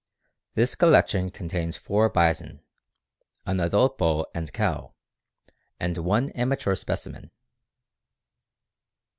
[0.55, 2.61] _This collection contains four bison,
[3.45, 4.95] an adult bull and cow,
[5.79, 7.29] and one immature specimen.